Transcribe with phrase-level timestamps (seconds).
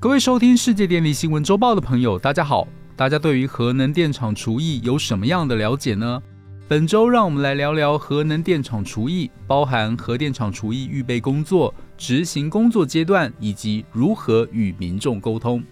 [0.00, 2.68] 各位收听世界电力新闻周报的朋友，大家好。
[2.94, 6.22] 大家对于核能电厂除役有什么样的了解呢？
[6.68, 15.64] 本周让我们来聊聊核能电厂除役，包含核电厂除役预备工作、执行工作阶段以及如何与民众沟通。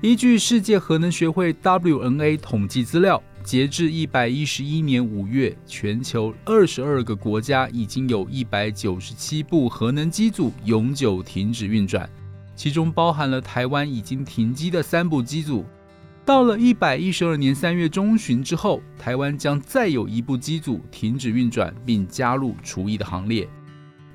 [0.00, 12.10] 依据世界核能学会 WNA 统计资料，截至一百一十一年五月，全球二十二个国家已经有一百九十七部核能机组永久停止运转。
[12.58, 15.64] 其中包含了台湾已经停机的三部机组。
[16.24, 23.48] 到了一百一十二年三月中旬之后，台湾将再有一部机组停止运转，并加入除役的行列。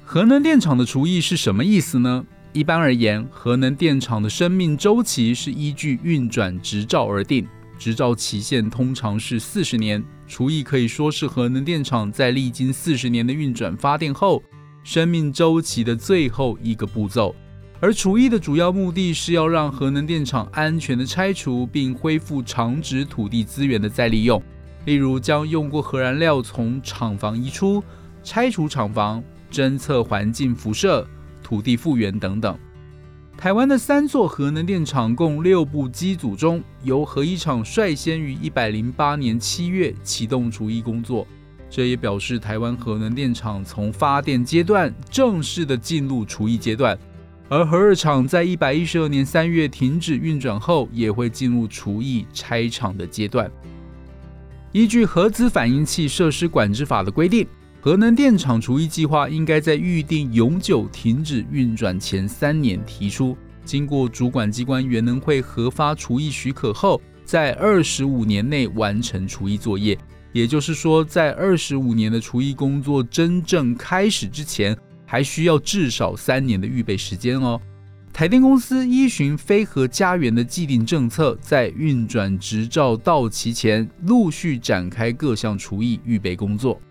[0.04, 2.26] 核能电厂的除役是什么意思呢？
[2.52, 7.48] 一般而言，核能电厂的生命周期是依据运转执照而定，
[7.80, 10.04] 执照期限通常是四十年。
[10.28, 14.44] 除役可以说是核能电厂在历经四十年的运转发电后，
[14.84, 17.34] 生命周期的最后一个步骤。
[17.84, 24.42] 而除役的主要目的是要让核能电厂安全的拆除，并恢复长址土地资源的再利用，
[24.86, 27.84] 例如将用过核燃料从厂房移出、
[28.24, 31.06] 拆除厂房、侦测环境辐射、
[31.44, 32.58] 土地复原等等。
[33.38, 41.28] 台湾的三座核能电厂共六部机组中，由核一厂率先于一百零八年七月启动除役工作，
[41.70, 46.98] 这也表示台湾核能电厂从发电阶段正式的进入除役阶段。
[47.54, 53.48] 而核二厂在一百一十二年三月停止运转后，也会进入除役拆厂的阶段。
[54.72, 57.46] 依据核子反应器设施管制法的规定，
[57.80, 69.96] 核能电厂除役计划应该在预定永久停止运转前三年提出，经过主管机关原能会核发除役许可后，在二十五年内完成除役作业。
[70.32, 74.76] 也就是说，在二十五年的除役工作真正开始之前。
[75.14, 77.62] 还需要至少三年的预备时间哦。
[78.12, 86.82] 台电公司依循飞核家园的既定政策，在运转执照到期前，陆续展开各项除役预备工作。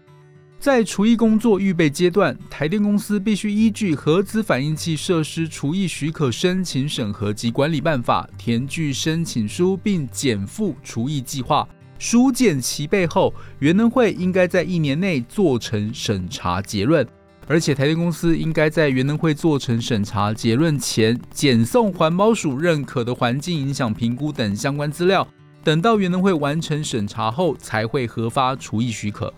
[0.60, 11.68] 在除役工作预备阶段，台电公司必须依据核子反应器设施除役许可申请审核及管理办法，填具申请书，并减负除役计划。
[11.98, 17.04] 书件齐备后，原能会应该在一年内做成审查结论。
[17.52, 25.28] 而且台电公司应该在原能会做成审查结论前，检送环保署认可的环境影响评估等相关资料，
[25.62, 29.30] 等到原能会完成审查后，才会核发除役许可。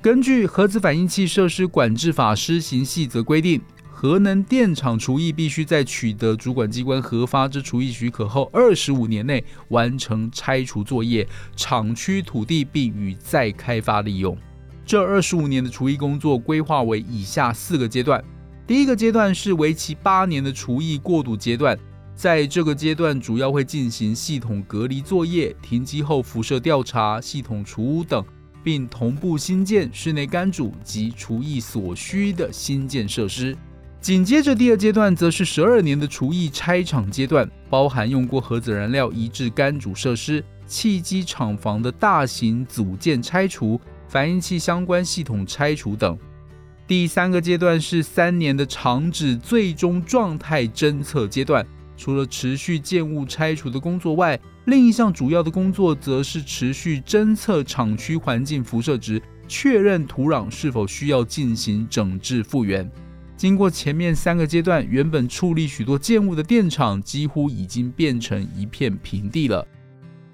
[0.00, 14.38] 根据核子反应器设施管制法施行细则规定，核能电厂除役必须在取得主管机关核发之除役许可后二十五年内完成拆除作业，厂区土地并予再开发利用。
[14.88, 18.24] 这二十五年的除役工作规划为以下四个阶段。
[18.66, 21.78] 第一个阶段是为期八年的除役过渡阶段，
[22.14, 28.24] 在这个阶段主要会进行系统隔离作业、停机后辐射调查、系统除污等，
[28.64, 33.54] 并同步新建室内干煮及除役所需的新建设施。
[34.00, 43.78] 紧接着第二阶段则是十二年的除役拆厂阶段，包含用过核子燃料移至干煮设施、汽机厂房的大型组件拆除。
[44.08, 46.18] 反应器相关系统拆除等。
[46.86, 51.64] 第三个阶段是三年的厂址最终状态侦测阶段，
[51.96, 62.90] 除了持续建物拆除的工作外，另一项主要的工作则是持续侦测厂区环境辐射值，确认土壤是否需要进行整治复原。
[63.36, 69.64] 经过前面三个阶段，原本矗立许多建物的电厂几乎已经变成一片平地了。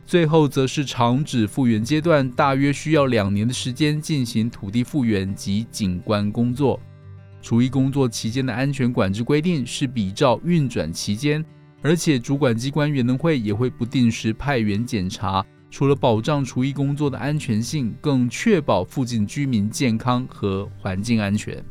[0.06, 6.78] 最后则是厂址复原阶段，大约需要两年的时间进行土地复原及景观工作。
[7.40, 11.44] 除役工作期间的安全管制规定是比照运转期间，
[11.82, 21.64] 而且主管机关原能会也会不定时派员检查，除了保障除役工作的安全性，更确保附近居民健康和环境安全。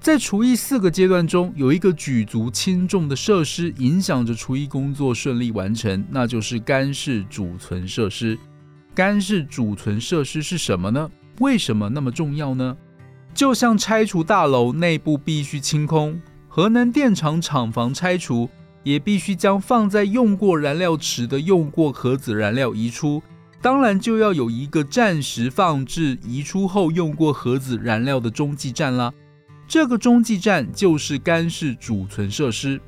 [0.00, 8.38] 在除役四个阶段中，有一个举足轻重的设施影响着除役工作顺利完成，那就是干式储存设施。
[8.94, 11.10] 干式储存设施是什么呢？
[11.40, 12.76] 为什么那么重要呢？
[13.34, 18.48] 就像拆除大楼内部必须清空，核能电厂厂房拆除
[18.84, 23.20] 也必须将放在用过燃料池的用过核子燃料移出，
[23.60, 29.12] 当然就要有一个暂时放置移出后用过核子燃料的中继站啦。
[29.68, 32.80] 这个中继站就是干式储存设施。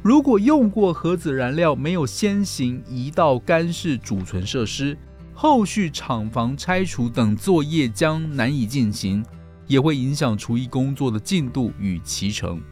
[0.00, 4.96] 如果用过核子燃料没有先行移到干式储存设施，
[5.34, 9.24] 后续厂房拆除等作业将难以进行，
[9.66, 12.62] 也会影响除役工作的进度与其成。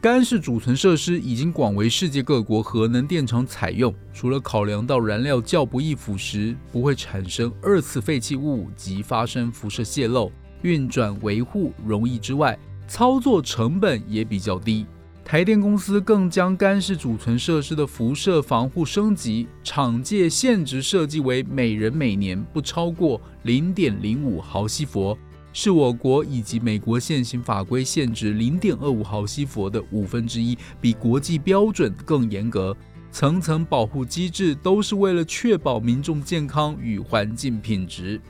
[0.00, 3.92] 干式储存设施已经广为世界各国核能电厂采用。
[4.12, 10.30] 除了考量到燃料较不易腐蚀、不会产生二次废弃物及发生辐射泄漏、
[10.62, 12.56] 运转维护容易之外，
[12.86, 14.86] 操作成本也比较低。
[15.24, 25.18] 台电公司更将干式储存设施的辐射防护升级，厂界限值设计为每人每年不超过零点零五毫西弗。
[25.52, 32.76] 是我国以及美国现行法规限制零点二五毫西弗的五分之一，比国际标准更严格。
[33.10, 38.20] 层层保护机制都是为了确保民众健康与环境品质。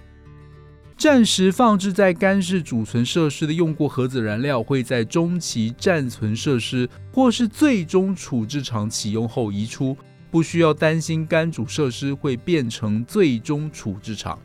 [0.97, 9.95] 暂时放置在干式储存设施的用过核子燃料，会在中期暂存设施或是最终处置厂启用后移出，
[10.31, 14.39] 不需要担心干主设施会变成最终处置厂。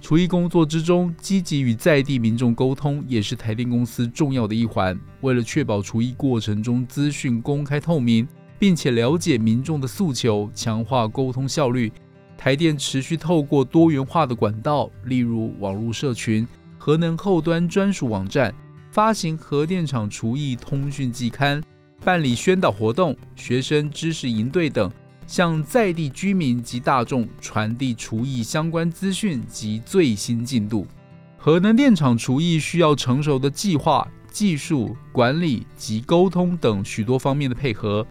[0.00, 4.96] 除役工作之中，积极与在地民众沟通也是台电公司重要的一环。
[5.22, 8.26] 为了确保除役过程中资讯公开透明，
[8.60, 11.92] 并且了解民众的诉求，强化沟通效率，
[12.42, 16.44] 台电持续透过多元化的管道，例如网络社群、
[16.76, 18.52] 核能后端专属网站，
[18.90, 21.62] 发行核电厂除役通讯季刊，
[22.04, 24.90] 办理宣导活动、学生知识营队等。
[25.24, 30.84] 向在地居民及大众传递除役相关资讯及最新进度。
[31.38, 38.04] 核能电厂除役需要成熟的计划、技术管理及沟通等许多方面的配合。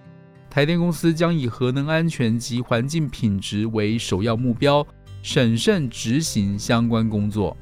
[0.52, 4.86] 台电公司将以核能安全及环境品质为首要目标，
[5.24, 7.56] 审慎执行相关工作。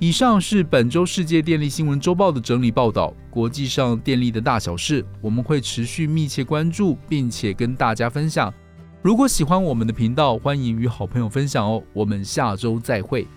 [0.00, 3.14] 以上是本周世界电力新闻周报的整理报道。
[3.30, 8.52] 国际上电力的大小事，我们会持续密切关注，并且跟大家分享。
[9.00, 11.80] 如果喜欢我们的频道，欢迎与好朋友分享哦。
[11.92, 13.28] 我们下周再会。